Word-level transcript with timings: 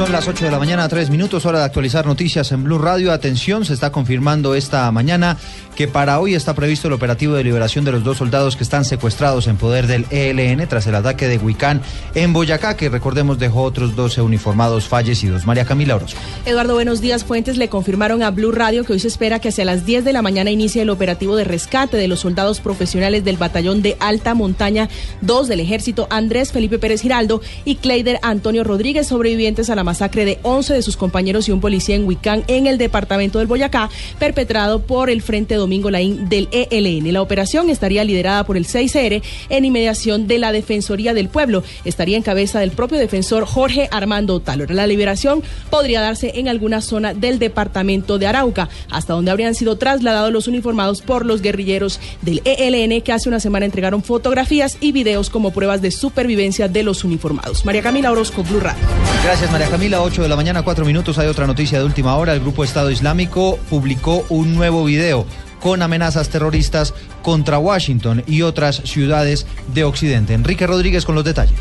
Son 0.00 0.12
las 0.12 0.26
8 0.26 0.46
de 0.46 0.50
la 0.50 0.58
mañana, 0.58 0.88
3 0.88 1.10
minutos, 1.10 1.44
hora 1.44 1.58
de 1.58 1.66
actualizar 1.66 2.06
noticias 2.06 2.52
en 2.52 2.64
Blue 2.64 2.78
Radio. 2.78 3.12
Atención, 3.12 3.66
se 3.66 3.74
está 3.74 3.92
confirmando 3.92 4.54
esta 4.54 4.90
mañana 4.92 5.36
que 5.76 5.88
para 5.88 6.20
hoy 6.20 6.34
está 6.34 6.54
previsto 6.54 6.88
el 6.88 6.94
operativo 6.94 7.34
de 7.34 7.44
liberación 7.44 7.84
de 7.84 7.92
los 7.92 8.02
dos 8.02 8.16
soldados 8.16 8.56
que 8.56 8.62
están 8.62 8.86
secuestrados 8.86 9.46
en 9.46 9.58
poder 9.58 9.86
del 9.86 10.06
ELN 10.10 10.66
tras 10.68 10.86
el 10.86 10.94
ataque 10.94 11.28
de 11.28 11.36
Huicán 11.36 11.82
en 12.14 12.32
Boyacá, 12.32 12.78
que 12.78 12.88
recordemos 12.88 13.38
dejó 13.38 13.62
otros 13.62 13.94
12 13.94 14.22
uniformados 14.22 14.88
fallecidos. 14.88 15.44
María 15.44 15.66
Camila 15.66 15.96
Orozco. 15.96 16.18
Eduardo, 16.46 16.72
buenos 16.72 17.02
días. 17.02 17.24
Fuentes 17.24 17.58
le 17.58 17.68
confirmaron 17.68 18.22
a 18.22 18.30
Blue 18.30 18.52
Radio 18.52 18.84
que 18.84 18.94
hoy 18.94 19.00
se 19.00 19.08
espera 19.08 19.38
que 19.38 19.48
hacia 19.48 19.66
las 19.66 19.84
10 19.84 20.04
de 20.06 20.14
la 20.14 20.22
mañana 20.22 20.50
inicie 20.50 20.80
el 20.80 20.88
operativo 20.88 21.36
de 21.36 21.44
rescate 21.44 21.98
de 21.98 22.08
los 22.08 22.20
soldados 22.20 22.60
profesionales 22.60 23.22
del 23.22 23.36
batallón 23.36 23.82
de 23.82 23.98
alta 24.00 24.32
montaña 24.32 24.88
2 25.20 25.48
del 25.48 25.60
ejército 25.60 26.06
Andrés 26.08 26.52
Felipe 26.52 26.78
Pérez 26.78 27.02
Giraldo 27.02 27.42
y 27.66 27.76
Cleider 27.76 28.18
Antonio 28.22 28.64
Rodríguez, 28.64 29.06
sobrevivientes 29.06 29.68
a 29.68 29.74
la 29.74 29.89
masacre 29.90 30.24
de 30.24 30.38
11 30.44 30.74
de 30.74 30.82
sus 30.82 30.96
compañeros 30.96 31.48
y 31.48 31.50
un 31.50 31.60
policía 31.60 31.96
en 31.96 32.06
Huicán 32.06 32.44
en 32.46 32.68
el 32.68 32.78
departamento 32.78 33.40
del 33.40 33.48
Boyacá, 33.48 33.90
perpetrado 34.20 34.82
por 34.82 35.10
el 35.10 35.20
Frente 35.20 35.56
Domingo 35.56 35.90
Laín 35.90 36.28
del 36.28 36.48
ELN. 36.52 37.12
La 37.12 37.22
operación 37.22 37.70
estaría 37.70 38.04
liderada 38.04 38.44
por 38.44 38.56
el 38.56 38.68
6R 38.68 39.20
en 39.48 39.64
inmediación 39.64 40.28
de 40.28 40.38
la 40.38 40.52
Defensoría 40.52 41.12
del 41.12 41.28
Pueblo. 41.28 41.64
Estaría 41.84 42.16
en 42.16 42.22
cabeza 42.22 42.60
del 42.60 42.70
propio 42.70 43.00
defensor 43.00 43.46
Jorge 43.46 43.88
Armando 43.90 44.38
Talor. 44.38 44.70
La 44.70 44.86
liberación 44.86 45.42
podría 45.70 46.00
darse 46.00 46.34
en 46.36 46.46
alguna 46.46 46.82
zona 46.82 47.12
del 47.12 47.40
departamento 47.40 48.16
de 48.20 48.28
Arauca, 48.28 48.68
hasta 48.90 49.14
donde 49.14 49.32
habrían 49.32 49.56
sido 49.56 49.74
trasladados 49.74 50.32
los 50.32 50.46
uniformados 50.46 51.02
por 51.02 51.26
los 51.26 51.42
guerrilleros 51.42 51.98
del 52.22 52.42
ELN 52.44 53.02
que 53.02 53.12
hace 53.12 53.28
una 53.28 53.40
semana 53.40 53.66
entregaron 53.66 54.04
fotografías 54.04 54.76
y 54.80 54.92
videos 54.92 55.30
como 55.30 55.50
pruebas 55.50 55.82
de 55.82 55.90
supervivencia 55.90 56.68
de 56.68 56.84
los 56.84 57.02
uniformados. 57.02 57.64
María 57.64 57.82
Camila 57.82 58.12
Orozco, 58.12 58.44
Blue 58.44 58.60
Radio. 58.60 58.84
Gracias 59.24 59.50
María 59.50 59.68
Camila, 59.70 60.02
8 60.02 60.22
de 60.24 60.28
la 60.28 60.34
mañana, 60.34 60.62
4 60.62 60.84
minutos. 60.84 61.16
Hay 61.18 61.28
otra 61.28 61.46
noticia 61.46 61.78
de 61.78 61.84
última 61.84 62.16
hora. 62.16 62.34
El 62.34 62.40
Grupo 62.40 62.64
Estado 62.64 62.90
Islámico 62.90 63.56
publicó 63.70 64.26
un 64.28 64.56
nuevo 64.56 64.84
video 64.84 65.24
con 65.60 65.80
amenazas 65.80 66.28
terroristas 66.28 66.92
contra 67.22 67.60
Washington 67.60 68.24
y 68.26 68.42
otras 68.42 68.82
ciudades 68.84 69.46
de 69.72 69.84
Occidente. 69.84 70.34
Enrique 70.34 70.66
Rodríguez 70.66 71.04
con 71.04 71.14
los 71.14 71.24
detalles. 71.24 71.60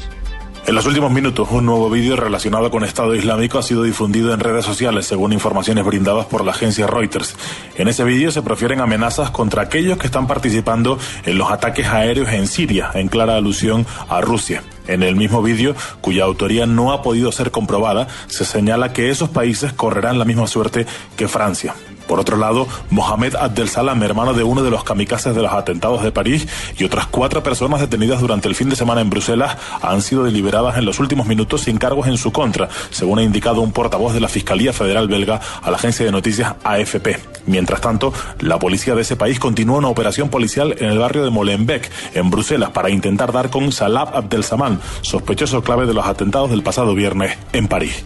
En 0.68 0.76
los 0.76 0.86
últimos 0.86 1.12
minutos, 1.12 1.48
un 1.52 1.66
nuevo 1.66 1.90
vídeo 1.90 2.16
relacionado 2.16 2.70
con 2.70 2.84
Estado 2.84 3.16
Islámico 3.16 3.58
ha 3.58 3.64
sido 3.64 3.82
difundido 3.82 4.34
en 4.34 4.40
redes 4.40 4.66
sociales, 4.66 5.08
según 5.08 5.34
informaciones 5.34 5.84
brindadas 5.84 6.28
por 6.28 6.46
la 6.46 6.52
agencia 6.52 6.86
Reuters. 6.86 7.36
En 7.76 7.88
ese 7.88 8.04
vídeo 8.04 8.30
se 8.30 8.44
profieren 8.44 8.80
amenazas 8.80 9.32
contra 9.32 9.64
aquellos 9.64 9.98
que 9.98 10.06
están 10.06 10.28
participando 10.28 11.00
en 11.26 11.38
los 11.38 11.52
ataques 11.52 11.88
aéreos 11.88 12.30
en 12.30 12.48
Siria, 12.48 12.92
en 12.94 13.08
clara 13.08 13.36
alusión 13.36 13.88
a 14.10 14.22
Rusia. 14.22 14.64
En 14.88 15.02
el 15.02 15.16
mismo 15.16 15.42
vídeo, 15.42 15.76
cuya 16.02 16.26
autoría 16.26 16.66
no 16.68 16.92
ha 16.92 17.02
podido 17.02 17.32
ser 17.32 17.50
comprobada, 17.50 18.08
se 18.28 18.46
señala 18.46 18.94
que 18.94 19.10
esos 19.10 19.30
países 19.30 19.74
correrán 19.74 20.20
la 20.20 20.26
misma 20.26 20.46
suerte 20.46 20.86
que 21.18 21.28
Francia. 21.28 21.74
Por 22.10 22.20
otro 22.20 22.38
lado, 22.38 22.68
Mohamed 22.90 23.36
Abdel 23.36 23.70
Salam, 23.70 24.02
hermano 24.02 24.34
de 24.34 24.42
uno 24.44 24.64
de 24.64 24.72
los 24.72 24.84
kamikazes 24.84 25.36
de 25.36 25.44
los 25.44 25.54
atentados 25.54 26.02
de 26.02 26.12
París, 26.12 26.48
y 26.76 26.84
otras 26.84 27.06
cuatro 27.06 27.44
personas 27.44 27.82
detenidas 27.82 28.20
durante 28.20 28.48
el 28.48 28.56
fin 28.56 28.68
de 28.68 28.76
semana 28.76 29.02
en 29.02 29.12
Bruselas 29.12 29.58
han 29.84 30.02
sido 30.02 30.24
deliberadas 30.24 30.80
en 30.80 30.86
los 30.86 31.00
últimos 31.00 31.28
minutos 31.28 31.62
sin 31.62 31.78
cargos 31.78 32.08
en 32.08 32.18
su 32.18 32.32
contra, 32.32 32.68
según 32.90 33.20
ha 33.20 33.24
indicado 33.24 33.62
un 33.62 33.72
portavoz 33.72 34.16
de 34.16 34.22
la 34.22 34.28
Fiscalía 34.28 34.74
Federal 34.74 35.08
belga 35.08 35.40
a 35.62 35.70
la 35.70 35.78
agencia 35.78 36.04
de 36.04 36.12
noticias 36.12 36.56
AFP. 36.64 37.20
Mientras 37.46 37.80
tanto, 37.80 38.12
la 38.40 38.58
policía 38.58 38.96
de 38.96 39.04
ese 39.04 39.16
país 39.16 39.40
continúa 39.40 39.78
una 39.78 39.90
operación 39.90 40.30
policial 40.30 40.76
en 40.80 40.90
el 40.90 40.98
barrio 40.98 41.24
de 41.24 41.30
Molenbeek, 41.30 41.92
en 42.16 42.32
Bruselas, 42.32 42.72
para 42.72 42.90
intentar 42.90 43.32
dar 43.32 43.52
con 43.52 43.72
Salah 43.72 44.10
Abdel 44.16 44.44
Saman, 44.44 44.82
sospechoso 45.02 45.62
clave 45.62 45.86
de 45.86 45.94
los 45.94 46.08
atentados 46.08 46.50
del 46.50 46.64
pasado 46.64 46.96
viernes 46.96 47.38
en 47.54 47.68
París. 47.68 48.04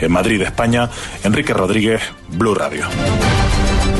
En 0.00 0.12
Madrid, 0.12 0.40
España, 0.42 0.88
Enrique 1.24 1.52
Rodríguez, 1.52 2.00
Blue 2.32 2.54
Radio. 2.54 2.86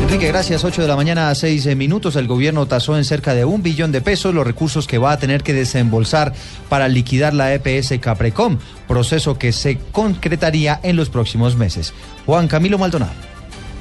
Enrique, 0.02 0.28
gracias. 0.28 0.64
8 0.64 0.82
de 0.82 0.88
la 0.88 0.96
mañana 0.96 1.30
a 1.30 1.34
6 1.34 1.76
minutos. 1.76 2.16
El 2.16 2.26
gobierno 2.26 2.66
tasó 2.66 2.96
en 2.96 3.04
cerca 3.04 3.32
de 3.34 3.44
un 3.44 3.62
billón 3.62 3.92
de 3.92 4.00
pesos 4.00 4.34
los 4.34 4.46
recursos 4.46 4.86
que 4.86 4.98
va 4.98 5.12
a 5.12 5.18
tener 5.18 5.42
que 5.42 5.52
desembolsar 5.52 6.32
para 6.68 6.88
liquidar 6.88 7.32
la 7.32 7.54
EPS 7.54 7.98
Caprecom, 8.00 8.58
proceso 8.88 9.38
que 9.38 9.52
se 9.52 9.78
concretaría 9.92 10.80
en 10.82 10.96
los 10.96 11.10
próximos 11.10 11.54
meses. 11.54 11.94
Juan 12.26 12.48
Camilo 12.48 12.76
Maldonado. 12.76 13.29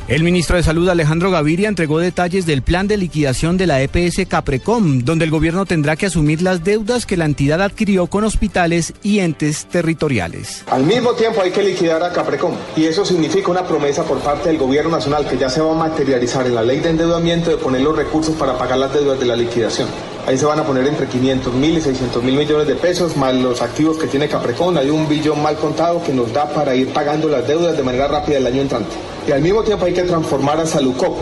El 0.09 0.24
ministro 0.24 0.58
de 0.58 0.64
Salud 0.64 0.90
Alejandro 0.90 1.30
Gaviria 1.30 1.70
entregó 1.70 2.00
detalles 2.00 2.47
del 2.47 2.64
plan 2.64 2.88
de 2.88 2.97
liquidación 2.97 3.58
de 3.58 3.68
la 3.68 3.80
EPS 3.84 4.25
Caprecom, 4.28 5.02
donde 5.06 5.25
el 5.25 5.30
gobierno 5.30 5.68
tendrá 5.68 5.96
que 5.97 6.08
asumir 6.08 6.42
las 6.42 6.64
deudas 6.64 7.06
que 7.06 7.16
la 7.16 7.25
entidad 7.25 7.62
adquirió 7.62 8.08
con 8.08 8.24
hospitales 8.24 8.92
y 9.03 9.20
entes 9.20 9.68
territoriales. 9.68 10.64
Al 10.72 10.84
mismo 10.84 11.14
tiempo 11.14 11.44
hay 11.44 11.52
que 11.52 11.62
liquidar 11.62 12.02
a 12.02 12.12
Caprecom 12.12 12.56
y 12.75 12.86
eso 12.86 13.06
significa 13.06 13.52
una 13.52 13.68
promesa 13.68 14.03
por 14.03 14.18
parte 14.18 14.50
del 14.50 14.58
gobierno 14.58 14.90
nacional 14.90 15.28
que 15.28 15.38
ya 15.38 15.47
se 15.47 15.62
va 15.62 15.74
a 15.74 15.90
materializar 15.90 16.47
en 16.47 16.56
la 16.56 16.64
ley 16.64 16.80
de 16.80 16.90
endeudamiento 16.90 17.52
de 17.52 17.58
poner 17.58 17.81
los 17.81 17.96
recursos 17.96 18.36
para 18.36 18.58
pagar 18.58 18.80
las 18.80 18.91
deudas 18.91 19.20
de 19.20 19.28
la 19.28 19.36
liquidación. 19.36 19.88
Ahí 20.26 20.40
se 20.40 20.46
van 20.46 20.58
a 20.58 20.64
poner 20.64 20.88
entre 20.88 21.06
500 21.06 21.53
mil 21.53 21.78
y 21.78 21.81
600 21.81 22.24
mil 22.24 22.36
millones 22.36 22.68
de 22.68 22.74
pesos, 22.74 23.16
más 23.16 23.36
los 23.36 23.62
activos 23.62 24.00
que 24.00 24.08
tiene 24.08 24.28
Caprecom. 24.28 24.76
Hay 24.76 24.90
un 24.90 25.08
billón 25.08 25.44
mal 25.44 25.56
contado 25.58 26.03
que 26.03 26.14
nos 26.14 26.34
da 26.34 26.50
para 26.50 26.74
ir 26.74 26.88
pagando 26.94 27.30
las 27.30 27.47
deudas 27.47 27.78
de 27.78 27.84
manera 27.84 28.08
rápida 28.08 28.40
el 28.40 28.47
año 28.47 28.64
entrante. 28.64 28.96
Y 29.29 29.31
al 29.31 29.44
mismo 29.44 29.62
tiempo 29.62 29.85
hay 29.85 29.94
que 29.94 30.01
transformar 30.01 30.59
a 30.59 30.66
Salucop, 30.66 31.16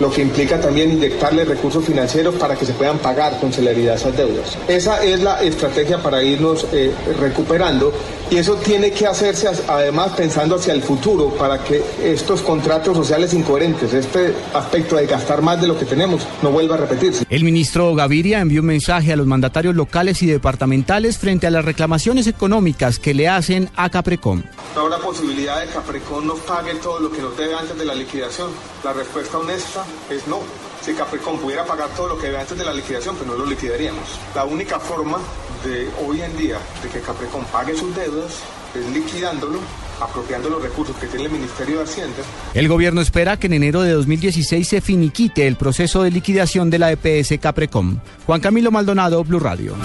lo 0.00 0.10
que 0.10 0.20
implica 0.20 0.60
también 0.60 0.90
inyectarle 0.90 1.44
recursos 1.44 1.84
financieros 1.84 2.34
para 2.34 2.56
que 2.56 2.66
se 2.66 2.72
puedan 2.72 2.98
pagar 2.98 3.38
con 3.38 3.52
celeridad 3.52 3.94
esas 3.94 4.16
deudas. 4.16 4.58
Esa 4.66 5.00
es 5.04 5.22
la 5.22 5.40
estrategia 5.44 6.02
para 6.02 6.24
irnos 6.24 6.66
eh, 6.72 6.92
recuperando 7.20 7.92
y 8.32 8.38
eso 8.38 8.56
tiene 8.56 8.90
que 8.90 9.06
hacerse 9.06 9.48
además 9.68 10.12
pensando 10.16 10.56
hacia 10.56 10.72
el 10.72 10.82
futuro 10.82 11.28
para 11.34 11.62
que 11.62 11.84
estos 12.02 12.42
contratos 12.42 12.96
sociales 12.96 13.32
incoherentes, 13.32 13.92
este 13.92 14.34
aspecto 14.54 14.96
de 14.96 15.06
gastar 15.06 15.40
más 15.40 15.60
de 15.60 15.68
lo 15.68 15.78
que 15.78 15.84
tenemos, 15.84 16.26
no 16.42 16.50
vuelva 16.50 16.74
a 16.74 16.78
repetirse. 16.78 17.24
El 17.28 17.44
ministro 17.44 17.94
Gaviria 17.94 18.40
envió 18.40 18.62
un 18.62 18.66
mensaje 18.66 19.12
a 19.12 19.16
los 19.16 19.26
mandatarios 19.28 19.76
locales 19.76 20.20
y 20.22 20.26
departamentales 20.26 21.16
frente 21.16 21.46
a 21.46 21.50
las 21.50 21.64
reclamaciones 21.64 22.26
económicas 22.26 22.98
que 22.98 23.14
le 23.14 23.28
hacen 23.28 23.70
a 23.76 23.88
Caprecom. 23.88 24.42
No 24.74 24.80
habrá 24.80 24.96
posibilidad 24.96 25.60
de 25.60 25.66
que 25.66 25.74
Caprecom 25.74 26.26
nos 26.26 26.40
pague 26.40 26.74
todo 26.76 26.98
lo 26.98 27.12
que 27.12 27.20
nos 27.20 27.36
debe 27.36 27.51
antes 27.58 27.76
de 27.78 27.84
la 27.84 27.94
liquidación. 27.94 28.50
La 28.84 28.92
respuesta 28.92 29.38
honesta 29.38 29.84
es 30.10 30.26
no. 30.26 30.40
Si 30.82 30.92
Capricorn 30.94 31.38
pudiera 31.38 31.64
pagar 31.64 31.90
todo 31.90 32.08
lo 32.08 32.18
que 32.18 32.26
debe 32.26 32.40
antes 32.40 32.58
de 32.58 32.64
la 32.64 32.72
liquidación, 32.72 33.16
pues 33.16 33.28
no 33.28 33.34
lo 33.34 33.46
liquidaríamos. 33.46 34.18
La 34.34 34.44
única 34.44 34.80
forma 34.80 35.18
de 35.64 35.88
hoy 36.04 36.22
en 36.22 36.36
día 36.36 36.58
de 36.82 36.88
que 36.88 37.00
Capricorn 37.00 37.46
pague 37.46 37.76
sus 37.76 37.94
deudas 37.94 38.40
es 38.74 38.86
liquidándolo 38.90 39.60
apropiando 40.00 40.50
los 40.50 40.62
recursos 40.62 40.96
que 40.96 41.06
tiene 41.06 41.26
el 41.26 41.30
Ministerio 41.30 41.78
de 41.78 41.84
Hacienda. 41.84 42.18
El 42.54 42.68
gobierno 42.68 43.00
espera 43.00 43.38
que 43.38 43.46
en 43.46 43.52
enero 43.54 43.82
de 43.82 43.92
2016 43.92 44.66
se 44.66 44.80
finiquite 44.80 45.46
el 45.46 45.56
proceso 45.56 46.02
de 46.02 46.10
liquidación 46.10 46.70
de 46.70 46.78
la 46.78 46.92
EPS 46.92 47.38
Caprecom. 47.40 47.98
Juan 48.26 48.40
Camilo 48.40 48.70
Maldonado, 48.70 49.22
Blue 49.24 49.38
Radio. 49.38 49.76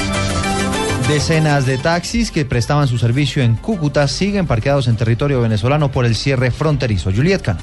Decenas 1.08 1.66
de 1.66 1.78
taxis 1.78 2.32
que 2.32 2.44
prestaban 2.44 2.90
su 2.90 2.98
servicio 2.98 3.42
en 3.42 3.56
Cúcuta 3.56 4.10
siguen 4.10 4.46
parqueados 4.46 4.90
en 4.90 4.98
territorio 4.98 5.40
venezolano 5.40 5.90
por 5.90 6.06
el 6.06 6.16
cierre 6.16 6.52
fronterizo. 6.52 7.12
Juliet. 7.16 7.56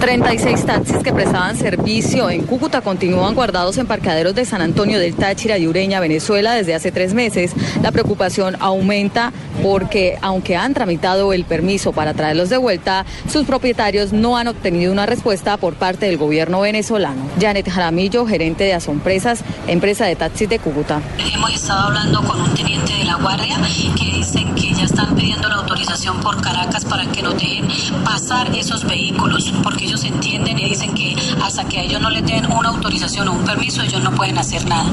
36 0.00 0.64
taxis 0.64 0.96
que 1.04 1.12
prestaban 1.12 1.56
servicio 1.56 2.30
en 2.30 2.46
Cúcuta 2.46 2.80
continúan 2.80 3.34
guardados 3.34 3.76
en 3.76 3.86
parqueaderos 3.86 4.34
de 4.34 4.46
San 4.46 4.62
Antonio 4.62 4.98
del 4.98 5.14
Táchira 5.14 5.58
y 5.58 5.66
Ureña, 5.66 6.00
Venezuela, 6.00 6.54
desde 6.54 6.74
hace 6.74 6.90
tres 6.90 7.12
meses. 7.12 7.52
La 7.82 7.92
preocupación 7.92 8.56
aumenta 8.60 9.30
porque, 9.62 10.16
aunque 10.22 10.56
han 10.56 10.72
tramitado 10.72 11.34
el 11.34 11.44
permiso 11.44 11.92
para 11.92 12.14
traerlos 12.14 12.48
de 12.48 12.56
vuelta, 12.56 13.04
sus 13.30 13.44
propietarios 13.44 14.14
no 14.14 14.38
han 14.38 14.48
obtenido 14.48 14.90
una 14.90 15.04
respuesta 15.04 15.58
por 15.58 15.74
parte 15.74 16.06
del 16.06 16.16
gobierno 16.16 16.60
venezolano. 16.60 17.28
Janet 17.38 17.68
Jaramillo, 17.68 18.26
gerente 18.26 18.64
de 18.64 18.72
Asompresas, 18.72 19.44
empresa 19.66 20.06
de 20.06 20.16
taxis 20.16 20.48
de 20.48 20.58
Cúcuta. 20.58 21.02
Hemos 21.34 21.52
estado 21.52 21.88
hablando 21.88 22.22
con 22.22 22.40
un 22.40 22.54
teniente 22.54 22.94
de 22.94 23.04
la 23.04 23.16
Guardia 23.16 23.58
que 23.98 24.16
dicen 24.16 24.54
que 24.54 24.59
están 25.00 25.16
pidiendo 25.16 25.48
la 25.48 25.54
autorización 25.54 26.20
por 26.20 26.42
Caracas 26.42 26.84
para 26.84 27.06
que 27.06 27.22
nos 27.22 27.34
dejen 27.34 27.66
pasar 28.04 28.54
esos 28.54 28.84
vehículos, 28.84 29.50
porque 29.62 29.86
ellos 29.86 30.04
entienden 30.04 30.58
y 30.58 30.68
dicen 30.68 30.92
que 30.94 31.16
hasta 31.42 31.64
que 31.64 31.80
ellos 31.80 32.02
no 32.02 32.10
les 32.10 32.24
den 32.26 32.44
una 32.52 32.68
autorización 32.68 33.28
o 33.28 33.32
un 33.32 33.44
permiso, 33.44 33.80
ellos 33.82 34.02
no 34.02 34.10
pueden 34.10 34.36
hacer 34.36 34.66
nada. 34.66 34.90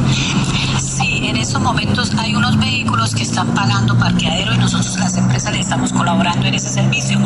Sí, 0.79 1.27
en 1.27 1.35
estos 1.35 1.61
momentos 1.61 2.13
hay 2.17 2.35
unos 2.35 2.57
vehículos 2.57 3.15
que 3.15 3.23
están 3.23 3.53
pagando 3.53 3.97
parqueadero 3.97 4.53
y 4.53 4.57
nosotros 4.57 4.97
las 4.97 5.17
empresas 5.17 5.51
le 5.51 5.59
estamos 5.59 5.91
colaborando 5.91 6.47
en 6.47 6.53
ese 6.53 6.69
servicio. 6.69 7.19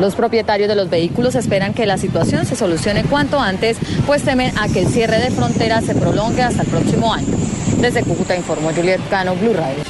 Los 0.00 0.16
propietarios 0.16 0.68
de 0.68 0.74
los 0.74 0.90
vehículos 0.90 1.36
esperan 1.36 1.72
que 1.72 1.86
la 1.86 1.98
situación 1.98 2.46
se 2.46 2.56
solucione 2.56 3.04
cuanto 3.04 3.38
antes, 3.38 3.76
pues 4.06 4.24
temen 4.24 4.58
a 4.58 4.66
que 4.66 4.80
el 4.80 4.88
cierre 4.88 5.18
de 5.18 5.30
fronteras 5.30 5.84
se 5.84 5.94
prolongue 5.94 6.42
hasta 6.42 6.62
el 6.62 6.68
próximo 6.68 7.14
año. 7.14 7.28
Desde 7.78 8.02
Cúcuta 8.02 8.34
informó 8.34 8.72
Juliet 8.74 9.00
Cano, 9.08 9.36
Blue 9.36 9.54
Radio. 9.54 9.84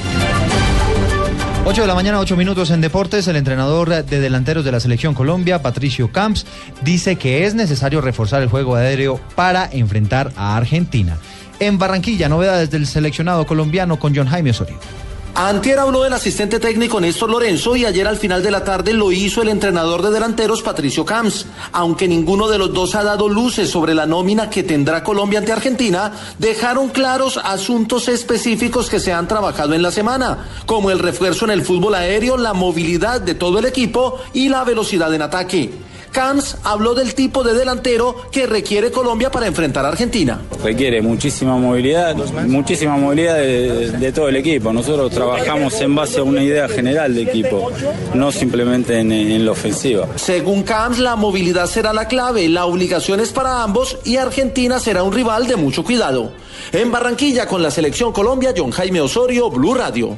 8 1.67 1.81
de 1.81 1.87
la 1.87 1.95
mañana, 1.95 2.19
8 2.19 2.37
minutos 2.37 2.69
en 2.69 2.79
deportes. 2.79 3.27
El 3.27 3.37
entrenador 3.37 3.89
de 3.89 4.19
delanteros 4.19 4.63
de 4.63 4.71
la 4.71 4.79
selección 4.79 5.15
Colombia, 5.15 5.63
Patricio 5.63 6.11
Camps, 6.11 6.45
dice 6.83 7.15
que 7.15 7.47
es 7.47 7.55
necesario 7.55 8.01
reforzar 8.01 8.43
el 8.43 8.49
juego 8.49 8.75
aéreo 8.75 9.19
para 9.33 9.67
enfrentar 9.71 10.31
a 10.37 10.57
Argentina. 10.57 11.17
En 11.59 11.79
Barranquilla, 11.79 12.29
novedades 12.29 12.69
del 12.69 12.85
seleccionado 12.85 13.47
colombiano 13.47 13.97
con 13.97 14.15
John 14.15 14.27
Jaime 14.27 14.51
Osorio. 14.51 14.77
Antier 15.37 15.79
habló 15.79 16.01
del 16.01 16.13
asistente 16.13 16.61
técnico 16.61 17.01
Néstor 17.01 17.29
Lorenzo 17.29 17.75
y 17.75 17.83
ayer 17.83 18.07
al 18.07 18.15
final 18.15 18.41
de 18.41 18.51
la 18.51 18.63
tarde 18.63 18.93
lo 18.93 19.11
hizo 19.11 19.41
el 19.41 19.49
entrenador 19.49 20.01
de 20.01 20.09
delanteros 20.09 20.61
Patricio 20.61 21.03
Camps. 21.03 21.45
Aunque 21.73 22.07
ninguno 22.07 22.47
de 22.47 22.57
los 22.57 22.73
dos 22.73 22.95
ha 22.95 23.03
dado 23.03 23.27
luces 23.27 23.69
sobre 23.69 23.93
la 23.93 24.05
nómina 24.05 24.49
que 24.49 24.63
tendrá 24.63 25.03
Colombia 25.03 25.39
ante 25.39 25.51
Argentina, 25.51 26.13
dejaron 26.39 26.87
claros 26.87 27.37
asuntos 27.43 28.07
específicos 28.07 28.89
que 28.89 29.01
se 29.01 29.11
han 29.11 29.27
trabajado 29.27 29.73
en 29.73 29.81
la 29.81 29.91
semana, 29.91 30.45
como 30.65 30.89
el 30.89 30.99
refuerzo 30.99 31.43
en 31.43 31.51
el 31.51 31.63
fútbol 31.63 31.95
aéreo, 31.95 32.37
la 32.37 32.53
movilidad 32.53 33.19
de 33.19 33.35
todo 33.35 33.59
el 33.59 33.65
equipo 33.65 34.21
y 34.31 34.47
la 34.47 34.63
velocidad 34.63 35.13
en 35.13 35.21
ataque. 35.21 35.69
Camps 36.15 36.55
habló 36.63 36.95
del 36.95 37.13
tipo 37.13 37.43
de 37.43 37.53
delantero 37.53 38.15
que 38.31 38.47
requiere 38.47 38.89
Colombia 38.89 39.29
para 39.29 39.47
enfrentar 39.47 39.83
a 39.83 39.89
Argentina. 39.89 40.39
Requiere 40.63 41.01
muchísima 41.01 41.57
movilidad, 41.57 42.15
muchísima 42.47 42.95
movilidad 42.95 43.35
de, 43.35 43.91
de, 43.91 44.11
todo 44.13 44.29
el 44.29 44.37
equipo. 44.37 44.71
Nosotros 44.71 45.11
trabajamos 45.11 45.73
en 45.81 45.93
base 45.93 46.21
a 46.21 46.23
una 46.23 46.41
idea 46.41 46.69
general 46.69 47.13
de 47.13 47.23
equipo, 47.23 47.69
no 48.13 48.31
simplemente 48.31 48.97
en, 48.97 49.11
en 49.11 49.45
la 49.45 49.51
ofensiva. 49.51 50.07
Según 50.15 50.63
Camps, 50.63 50.99
la 50.99 51.17
movilidad 51.17 51.65
será 51.67 51.91
la 51.91 52.07
clave, 52.07 52.47
la 52.47 52.65
obligación 52.65 53.19
es 53.19 53.33
para 53.33 53.61
ambos 53.61 53.97
y 54.05 54.15
Argentina 54.15 54.79
será 54.79 55.03
un 55.03 55.11
rival 55.11 55.47
de 55.47 55.57
mucho 55.57 55.83
cuidado. 55.83 56.31
En 56.71 56.91
Barranquilla 56.91 57.45
con 57.45 57.61
la 57.61 57.71
selección 57.71 58.13
Colombia, 58.13 58.53
John 58.55 58.71
Jaime 58.71 59.01
Osorio, 59.01 59.49
Blue 59.49 59.73
Radio. 59.73 60.17